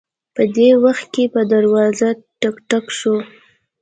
[0.35, 2.09] په دې وخت کې په دروازه
[2.39, 3.15] ټک ټک شو